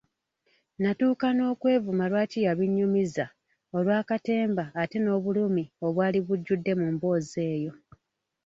[0.81, 3.25] Natuuka n'okwevuma lwaki yabinnyumiza
[3.77, 7.73] olwa katemba ate n'obulumi obwali bujjudde mu mboozi eyo.